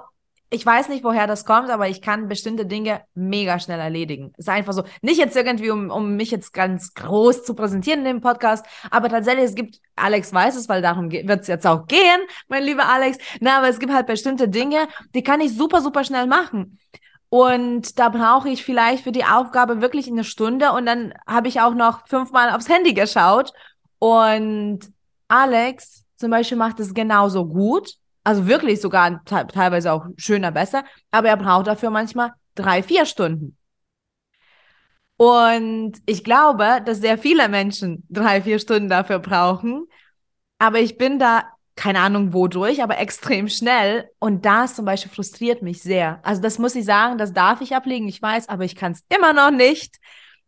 [0.53, 4.33] ich weiß nicht, woher das kommt, aber ich kann bestimmte Dinge mega schnell erledigen.
[4.37, 4.83] Ist einfach so.
[5.01, 9.09] Nicht jetzt irgendwie, um, um mich jetzt ganz groß zu präsentieren in dem Podcast, aber
[9.09, 12.87] tatsächlich, es gibt, Alex weiß es, weil darum wird es jetzt auch gehen, mein lieber
[12.87, 13.17] Alex.
[13.39, 16.77] Na, aber es gibt halt bestimmte Dinge, die kann ich super, super schnell machen.
[17.33, 21.61] Und da brauche ich vielleicht für die Aufgabe wirklich eine Stunde und dann habe ich
[21.61, 23.53] auch noch fünfmal aufs Handy geschaut.
[23.97, 24.81] Und
[25.29, 27.95] Alex zum Beispiel macht es genauso gut.
[28.23, 30.83] Also wirklich sogar teilweise auch schöner, besser.
[31.09, 33.57] Aber er braucht dafür manchmal drei, vier Stunden.
[35.17, 39.87] Und ich glaube, dass sehr viele Menschen drei, vier Stunden dafür brauchen.
[40.59, 44.09] Aber ich bin da keine Ahnung wodurch, aber extrem schnell.
[44.19, 46.19] Und das zum Beispiel frustriert mich sehr.
[46.23, 49.03] Also das muss ich sagen, das darf ich ablegen, ich weiß, aber ich kann es
[49.09, 49.97] immer noch nicht.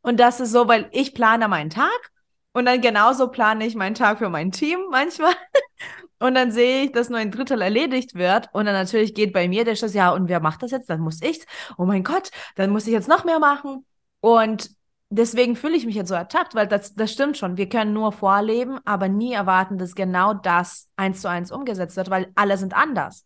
[0.02, 2.12] Und das ist so, weil ich plane meinen Tag
[2.54, 5.34] und dann genauso plane ich meinen Tag für mein Team manchmal.
[6.18, 8.48] Und dann sehe ich, dass nur ein Drittel erledigt wird.
[8.54, 10.90] Und dann natürlich geht bei mir der Schuss, ja, und wer macht das jetzt?
[10.90, 11.46] Dann muss ich.
[11.78, 13.86] Oh mein Gott, dann muss ich jetzt noch mehr machen.
[14.22, 14.70] Und
[15.10, 17.58] deswegen fühle ich mich jetzt so ertappt, weil das, das stimmt schon.
[17.58, 22.10] Wir können nur vorleben, aber nie erwarten, dass genau das eins zu eins umgesetzt wird,
[22.10, 23.26] weil alle sind anders.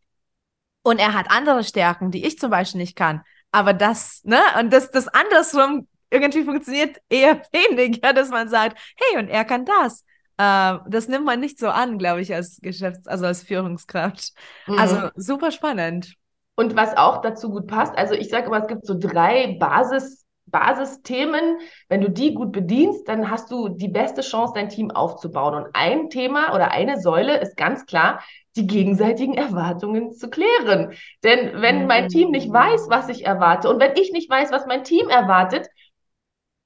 [0.81, 3.21] Und er hat andere Stärken, die ich zum Beispiel nicht kann.
[3.51, 9.19] Aber das, ne, und das, das andersrum irgendwie funktioniert eher weniger, dass man sagt, hey,
[9.19, 10.05] und er kann das.
[10.37, 14.31] Äh, das nimmt man nicht so an, glaube ich, als Geschäfts-, also als Führungskraft.
[14.67, 14.79] Mhm.
[14.79, 16.15] Also super spannend.
[16.55, 20.25] Und was auch dazu gut passt, also ich sage immer, es gibt so drei Basis-
[20.49, 25.55] Basisthemen, wenn du die gut bedienst, dann hast du die beste Chance, dein Team aufzubauen.
[25.55, 28.21] Und ein Thema oder eine Säule ist ganz klar,
[28.55, 30.93] die gegenseitigen Erwartungen zu klären.
[31.23, 34.65] Denn wenn mein Team nicht weiß, was ich erwarte und wenn ich nicht weiß, was
[34.65, 35.67] mein Team erwartet,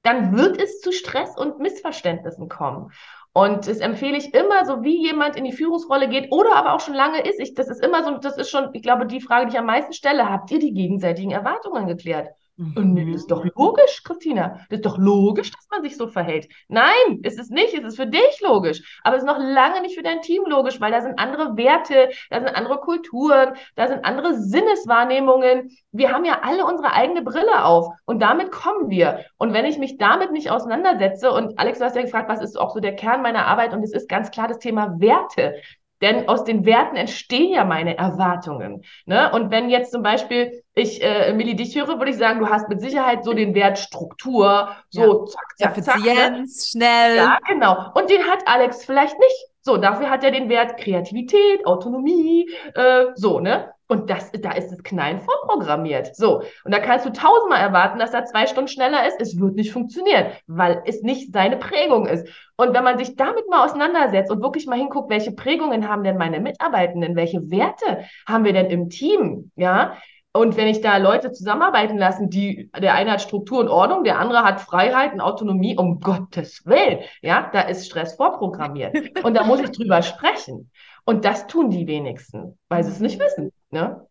[0.03, 2.91] dann wird es zu Stress und Missverständnissen kommen.
[3.33, 6.79] Und das empfehle ich immer, so wie jemand in die Führungsrolle geht oder aber auch
[6.81, 7.39] schon lange ist.
[7.39, 9.65] Ich, das ist immer so, das ist schon, ich glaube, die Frage, die ich am
[9.65, 10.29] meisten stelle.
[10.29, 12.29] Habt ihr die gegenseitigen Erwartungen geklärt?
[12.57, 14.59] Und das ist doch logisch, Christina.
[14.69, 16.47] Das ist doch logisch, dass man sich so verhält.
[16.67, 17.73] Nein, ist es nicht.
[17.73, 18.99] Es ist für dich logisch.
[19.03, 22.09] Aber es ist noch lange nicht für dein Team logisch, weil da sind andere Werte,
[22.29, 25.75] da sind andere Kulturen, da sind andere Sinneswahrnehmungen.
[25.91, 29.25] Wir haben ja alle unsere eigene Brille auf und damit kommen wir.
[29.37, 32.59] Und wenn ich mich damit nicht auseinandersetze und Alex, du hast ja gefragt, was ist
[32.59, 35.55] auch so der Kern meiner Arbeit und es ist ganz klar das Thema Werte.
[36.03, 38.83] Denn aus den Werten entstehen ja meine Erwartungen.
[39.05, 39.31] Ne?
[39.31, 42.67] Und wenn jetzt zum Beispiel ich äh, Milli dich höre, würde ich sagen, du hast
[42.67, 45.25] mit Sicherheit so den Wert Struktur, so ja.
[45.25, 46.85] zack, zack, Effizienz, zack, ne?
[46.85, 47.15] schnell.
[47.15, 47.91] Ja, genau.
[47.93, 49.52] Und den hat Alex vielleicht nicht.
[49.65, 53.73] So, dafür hat er den Wert Kreativität, Autonomie, äh, so, ne?
[53.88, 56.15] Und das, da ist das Knallen vorprogrammiert.
[56.15, 56.41] So.
[56.63, 59.21] Und da kannst du tausendmal erwarten, dass er zwei Stunden schneller ist.
[59.21, 62.28] Es wird nicht funktionieren, weil es nicht seine Prägung ist.
[62.56, 66.17] Und wenn man sich damit mal auseinandersetzt und wirklich mal hinguckt, welche Prägungen haben denn
[66.17, 69.95] meine Mitarbeitenden, welche Werte haben wir denn im Team, ja,
[70.35, 74.17] und wenn ich da Leute zusammenarbeiten lassen, die, der eine hat Struktur und Ordnung, der
[74.17, 78.95] andere hat Freiheit und Autonomie, um Gottes Willen, ja, da ist Stress vorprogrammiert.
[79.23, 80.71] Und da muss ich drüber sprechen.
[81.05, 84.07] Und das tun die wenigsten, weil sie es nicht wissen, ne?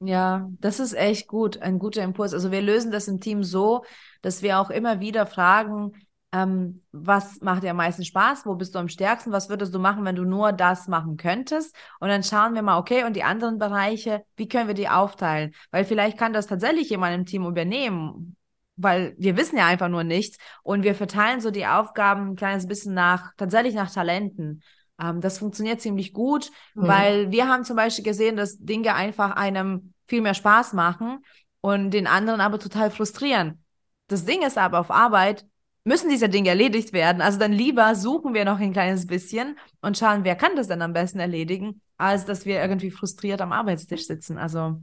[0.00, 2.32] Ja, das ist echt gut, ein guter Impuls.
[2.32, 3.84] Also wir lösen das im Team so,
[4.22, 5.92] dass wir auch immer wieder fragen,
[6.32, 9.78] ähm, was macht dir am meisten Spaß, wo bist du am stärksten, was würdest du
[9.78, 11.74] machen, wenn du nur das machen könntest?
[12.00, 15.54] Und dann schauen wir mal, okay, und die anderen Bereiche, wie können wir die aufteilen?
[15.70, 18.36] Weil vielleicht kann das tatsächlich jemand im Team übernehmen,
[18.76, 22.66] weil wir wissen ja einfach nur nichts und wir verteilen so die Aufgaben ein kleines
[22.66, 24.62] bisschen nach, tatsächlich nach Talenten.
[25.00, 26.86] Ähm, das funktioniert ziemlich gut, mhm.
[26.86, 31.24] weil wir haben zum Beispiel gesehen, dass Dinge einfach einem viel mehr Spaß machen
[31.62, 33.64] und den anderen aber total frustrieren.
[34.08, 35.46] Das Ding ist aber auf Arbeit,
[35.88, 37.20] müssen diese Dinge erledigt werden.
[37.20, 40.82] Also dann lieber suchen wir noch ein kleines bisschen und schauen, wer kann das denn
[40.82, 44.38] am besten erledigen, als dass wir irgendwie frustriert am Arbeitstisch sitzen.
[44.38, 44.80] Also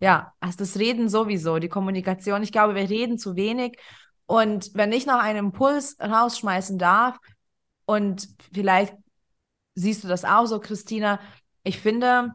[0.00, 2.42] ja, also das Reden sowieso, die Kommunikation.
[2.42, 3.78] Ich glaube, wir reden zu wenig.
[4.26, 7.18] Und wenn ich noch einen Impuls rausschmeißen darf,
[7.86, 8.94] und vielleicht
[9.74, 11.20] siehst du das auch so, Christina,
[11.62, 12.34] ich finde,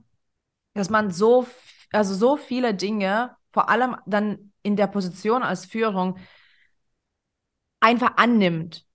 [0.73, 1.45] dass man so,
[1.91, 6.17] also so viele Dinge, vor allem dann in der Position als Führung,
[7.83, 8.85] einfach annimmt,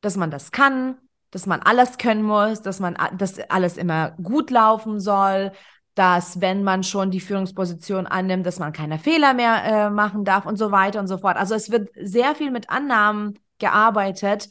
[0.00, 0.96] dass man das kann,
[1.30, 5.52] dass man alles können muss, dass man dass alles immer gut laufen soll,
[5.94, 10.46] dass wenn man schon die Führungsposition annimmt, dass man keine Fehler mehr äh, machen darf
[10.46, 11.36] und so weiter und so fort.
[11.36, 14.48] Also es wird sehr viel mit Annahmen gearbeitet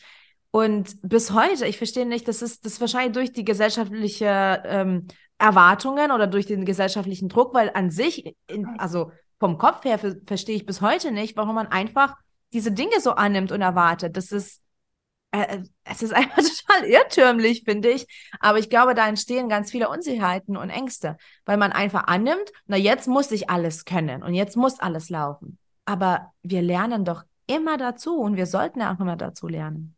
[0.52, 5.08] und bis heute, ich verstehe nicht, das ist das ist wahrscheinlich durch die gesellschaftliche ähm,
[5.40, 9.98] Erwartungen oder durch den gesellschaftlichen Druck, weil an sich, in, also vom Kopf her
[10.28, 12.16] verstehe ich bis heute nicht, warum man einfach
[12.54, 14.18] diese Dinge so annimmt und erwartet.
[14.18, 14.62] Das ist,
[15.32, 18.08] äh, äh es ist einfach total irrtümlich, finde ich.
[18.40, 22.78] Aber ich glaube, da entstehen ganz viele Unsicherheiten und Ängste, weil man einfach annimmt, na
[22.78, 25.58] jetzt muss ich alles können und jetzt muss alles laufen.
[25.86, 29.96] Aber wir lernen doch immer dazu und wir sollten auch immer dazu lernen.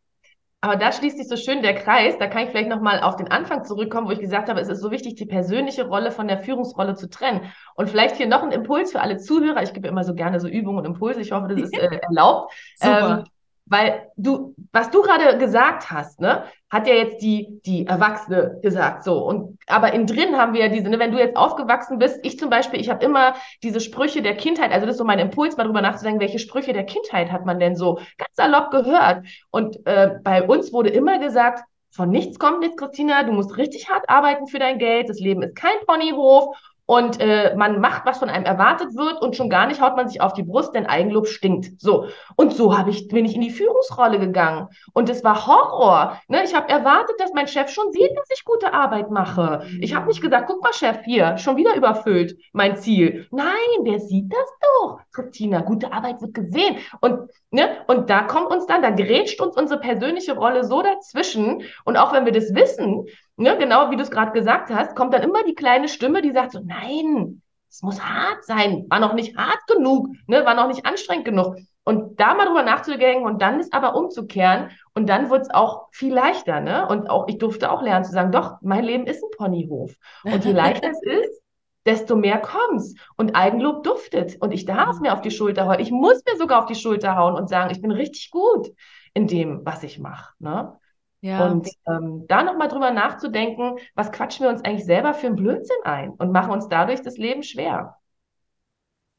[0.64, 2.18] Aber da schließt sich so schön der Kreis.
[2.18, 4.80] Da kann ich vielleicht nochmal auf den Anfang zurückkommen, wo ich gesagt habe, es ist
[4.80, 7.52] so wichtig, die persönliche Rolle von der Führungsrolle zu trennen.
[7.74, 9.64] Und vielleicht hier noch ein Impuls für alle Zuhörer.
[9.64, 11.20] Ich gebe immer so gerne so Übungen und Impulse.
[11.20, 12.52] Ich hoffe, das ist äh, erlaubt.
[12.76, 13.18] Super.
[13.18, 13.24] Ähm,
[13.66, 19.04] weil du, was du gerade gesagt hast, ne, hat ja jetzt die, die Erwachsene gesagt,
[19.04, 19.24] so.
[19.24, 22.38] Und, aber in drin haben wir ja diese, ne, wenn du jetzt aufgewachsen bist, ich
[22.38, 25.56] zum Beispiel, ich habe immer diese Sprüche der Kindheit, also das ist so mein Impuls,
[25.56, 29.26] mal drüber nachzudenken, welche Sprüche der Kindheit hat man denn so ganz salopp gehört?
[29.50, 33.22] Und äh, bei uns wurde immer gesagt, von nichts kommt nichts, Christina.
[33.22, 35.10] Du musst richtig hart arbeiten für dein Geld.
[35.10, 39.36] Das Leben ist kein Ponyhof und äh, man macht, was von einem erwartet wird und
[39.36, 41.80] schon gar nicht haut man sich auf die Brust, denn Eigenlob stinkt.
[41.80, 42.06] So.
[42.36, 44.68] Und so habe ich, bin ich in die Führungsrolle gegangen.
[44.92, 46.20] Und es war Horror.
[46.28, 46.42] Ne?
[46.44, 49.64] Ich habe erwartet, dass mein Chef schon sieht, dass ich gute Arbeit mache.
[49.80, 53.26] Ich habe nicht gesagt, guck mal, Chef, hier, schon wieder überfüllt, mein Ziel.
[53.30, 55.00] Nein, der sieht das doch.
[55.12, 56.76] Christina, gute Arbeit wird gesehen.
[57.00, 57.78] Und, ne?
[57.86, 61.62] und da kommt uns dann, da grätscht uns unsere persönliche Rolle so dazwischen.
[61.84, 65.14] Und auch wenn wir das wissen, ne, genau wie du es gerade gesagt hast, kommt
[65.14, 69.14] dann immer die kleine Stimme, die sagt so, nein, es muss hart sein, war noch
[69.14, 71.56] nicht hart genug, ne, war noch nicht anstrengend genug.
[71.84, 75.88] Und da mal drüber nachzudenken und dann ist aber umzukehren und dann wird es auch
[75.90, 76.86] viel leichter, ne?
[76.86, 79.92] Und auch ich durfte auch lernen zu sagen, doch, mein Leben ist ein Ponyhof.
[80.22, 81.42] Und je leichter es ist,
[81.84, 82.94] desto mehr kommt's.
[83.16, 84.40] Und Eigenlob duftet.
[84.40, 85.80] Und ich darf mir auf die Schulter hauen.
[85.80, 88.68] Ich muss mir sogar auf die Schulter hauen und sagen, ich bin richtig gut
[89.14, 90.34] in dem, was ich mache.
[90.38, 90.78] Ne?
[91.22, 91.46] Ja.
[91.46, 95.76] Und ähm, da nochmal drüber nachzudenken, was quatschen wir uns eigentlich selber für einen Blödsinn
[95.84, 97.96] ein und machen uns dadurch das Leben schwer.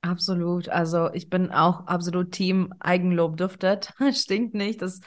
[0.01, 0.67] Absolut.
[0.67, 3.93] Also ich bin auch absolut Team Eigenlob duftet.
[4.11, 4.81] Stinkt nicht.
[4.81, 4.99] Das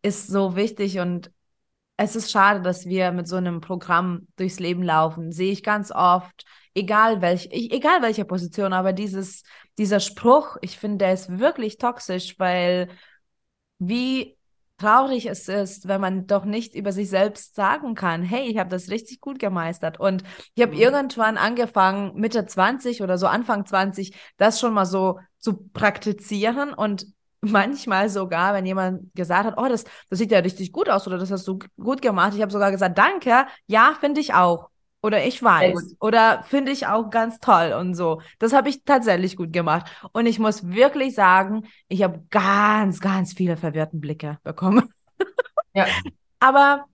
[0.00, 1.30] ist so wichtig und
[1.98, 5.32] es ist schade, dass wir mit so einem Programm durchs Leben laufen.
[5.32, 9.42] Sehe ich ganz oft, egal welch, egal welche Position, aber dieses,
[9.76, 12.88] dieser Spruch, ich finde, der ist wirklich toxisch, weil
[13.78, 14.37] wie
[14.78, 18.70] traurig es ist, wenn man doch nicht über sich selbst sagen kann, hey, ich habe
[18.70, 20.00] das richtig gut gemeistert.
[20.00, 20.22] Und
[20.54, 20.80] ich habe mhm.
[20.80, 27.06] irgendwann angefangen, Mitte 20 oder so Anfang 20, das schon mal so zu praktizieren und
[27.40, 31.18] manchmal sogar, wenn jemand gesagt hat, oh, das, das sieht ja richtig gut aus oder
[31.18, 34.70] das hast du gut gemacht, ich habe sogar gesagt, danke, ja, finde ich auch.
[35.00, 35.96] Oder ich weiß.
[36.00, 38.20] Oder finde ich auch ganz toll und so.
[38.38, 39.90] Das habe ich tatsächlich gut gemacht.
[40.12, 44.92] Und ich muss wirklich sagen, ich habe ganz, ganz viele verwirrten Blicke bekommen.
[45.74, 45.86] Ja.
[46.40, 46.86] Aber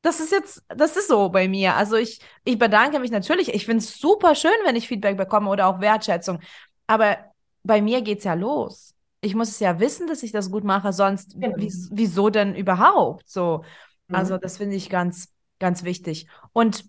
[0.00, 1.74] das ist jetzt, das ist so bei mir.
[1.74, 3.52] Also ich, ich bedanke mich natürlich.
[3.52, 6.40] Ich finde es super schön, wenn ich Feedback bekomme oder auch Wertschätzung.
[6.86, 7.18] Aber
[7.62, 8.94] bei mir geht es ja los.
[9.20, 11.56] Ich muss es ja wissen, dass ich das gut mache, sonst genau.
[11.56, 13.28] wieso denn überhaupt?
[13.28, 13.64] So.
[14.08, 14.14] Mhm.
[14.14, 15.28] Also das finde ich ganz,
[15.58, 16.26] ganz wichtig.
[16.52, 16.84] Und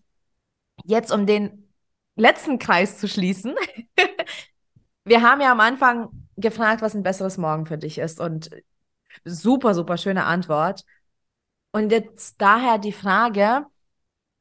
[0.85, 1.69] jetzt um den
[2.15, 3.55] letzten Kreis zu schließen.
[5.03, 8.49] Wir haben ja am Anfang gefragt, was ein besseres Morgen für dich ist und
[9.23, 10.83] super, super schöne Antwort.
[11.71, 13.65] Und jetzt daher die Frage,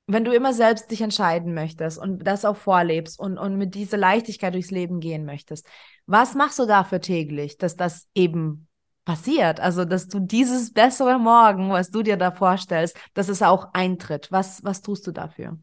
[0.06, 3.96] wenn du immer selbst dich entscheiden möchtest und das auch vorlebst und, und mit dieser
[3.96, 5.66] Leichtigkeit durchs Leben gehen möchtest,
[6.06, 8.68] was machst du dafür täglich, dass das eben
[9.04, 9.60] passiert?
[9.60, 14.30] Also, dass du dieses bessere Morgen, was du dir da vorstellst, dass es auch eintritt.
[14.30, 15.58] Was, was tust du dafür?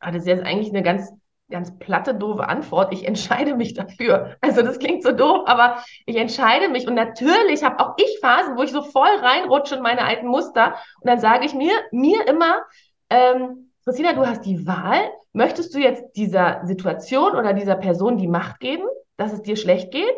[0.00, 1.12] Ah, das ist jetzt eigentlich eine ganz,
[1.50, 2.92] ganz platte, doofe Antwort.
[2.92, 4.36] Ich entscheide mich dafür.
[4.40, 6.88] Also das klingt so doof, aber ich entscheide mich.
[6.88, 10.74] Und natürlich habe auch ich Phasen, wo ich so voll reinrutsche in meine alten Muster.
[11.00, 12.62] Und dann sage ich mir, mir immer,
[13.10, 15.10] ähm, Christina, du hast die Wahl.
[15.32, 18.84] Möchtest du jetzt dieser Situation oder dieser Person die Macht geben,
[19.16, 20.14] dass es dir schlecht geht?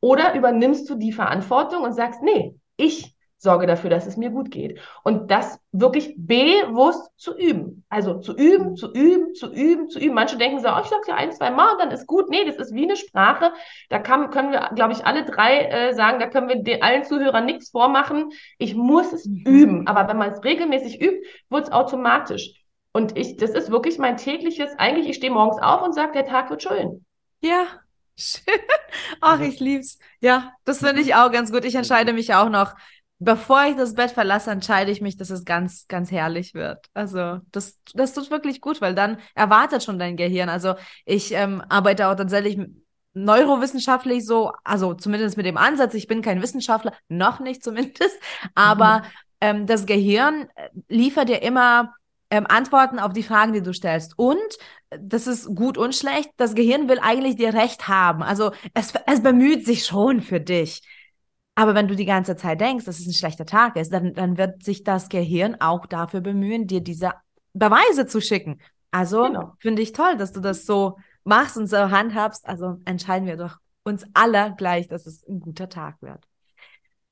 [0.00, 3.15] Oder übernimmst du die Verantwortung und sagst, nee, ich
[3.46, 4.80] sorge dafür, dass es mir gut geht.
[5.04, 7.84] Und das wirklich bewusst zu üben.
[7.88, 10.14] Also zu üben, zu üben, zu üben, zu üben.
[10.14, 12.28] Manche denken so, oh, ich sag's ja ein, zwei Mal, dann ist gut.
[12.28, 13.52] Nee, das ist wie eine Sprache.
[13.88, 17.04] Da kann, können wir, glaube ich, alle drei äh, sagen, da können wir den, allen
[17.04, 18.30] Zuhörern nichts vormachen.
[18.58, 19.44] Ich muss es mhm.
[19.46, 19.86] üben.
[19.86, 22.64] Aber wenn man es regelmäßig übt, wird es automatisch.
[22.92, 26.26] Und ich, das ist wirklich mein tägliches, eigentlich, ich stehe morgens auf und sage, der
[26.26, 27.04] Tag wird schön.
[27.42, 27.66] Ja,
[28.16, 28.54] Schön.
[29.20, 29.98] Ach, ich lieb's.
[30.20, 31.64] Ja, das finde ich auch ganz gut.
[31.64, 32.74] Ich entscheide mich auch noch
[33.18, 36.86] bevor ich das Bett verlasse, entscheide ich mich, dass es ganz, ganz herrlich wird.
[36.94, 40.48] Also das, das tut wirklich gut, weil dann erwartet schon dein Gehirn.
[40.48, 40.74] Also
[41.04, 42.58] ich ähm, arbeite auch tatsächlich
[43.14, 48.18] neurowissenschaftlich so, also zumindest mit dem Ansatz, ich bin kein Wissenschaftler, noch nicht zumindest,
[48.54, 49.04] aber mhm.
[49.40, 51.94] ähm, das Gehirn äh, liefert dir immer
[52.28, 54.18] ähm, Antworten auf die Fragen, die du stellst.
[54.18, 54.36] Und
[54.90, 56.30] das ist gut und schlecht.
[56.36, 58.22] Das Gehirn will eigentlich dir recht haben.
[58.22, 60.82] Also es, es bemüht sich schon für dich.
[61.58, 64.36] Aber wenn du die ganze Zeit denkst, dass es ein schlechter Tag ist, dann, dann
[64.36, 67.14] wird sich das Gehirn auch dafür bemühen, dir diese
[67.54, 68.60] Beweise zu schicken.
[68.90, 69.52] Also genau.
[69.58, 72.46] finde ich toll, dass du das so machst und so handhabst.
[72.46, 76.28] Also entscheiden wir doch uns alle gleich, dass es ein guter Tag wird.